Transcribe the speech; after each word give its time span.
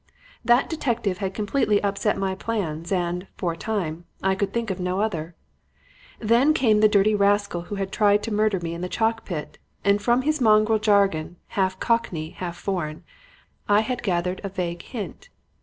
That 0.43 0.67
detective 0.67 1.19
had 1.19 1.35
completely 1.35 1.79
upset 1.83 2.17
my 2.17 2.33
plans 2.33 2.91
and, 2.91 3.27
for 3.37 3.51
a 3.53 3.55
time, 3.55 4.05
I 4.23 4.33
could 4.33 4.51
think 4.51 4.71
of 4.71 4.79
no 4.79 4.99
other. 4.99 5.35
Then 6.17 6.55
came 6.55 6.79
the 6.79 6.89
dirty 6.89 7.13
rascal 7.13 7.61
who 7.69 7.75
had 7.75 7.91
tried 7.91 8.23
to 8.23 8.33
murder 8.33 8.59
me 8.59 8.73
in 8.73 8.81
the 8.81 8.89
chalk 8.89 9.25
pit; 9.25 9.59
and 9.85 10.01
from 10.01 10.23
his 10.23 10.41
mongrel 10.41 10.79
jargon, 10.79 11.35
half 11.49 11.79
cockney, 11.79 12.31
half 12.31 12.57
foreign, 12.57 13.03
I 13.69 13.81
had 13.81 14.01
gathered 14.01 14.41
a 14.43 14.49
vague 14.49 14.81
hint. 14.81 15.29